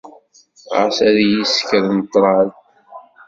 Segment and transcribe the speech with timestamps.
[0.75, 2.49] Ɣas ad iyi-ssekren ṭṭrad.